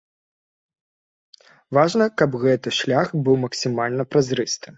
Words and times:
Важна, 1.79 2.07
каб 2.23 2.39
гэты 2.45 2.69
шлях 2.79 3.15
быў 3.29 3.35
максімальны 3.45 4.03
празрысты. 4.15 4.67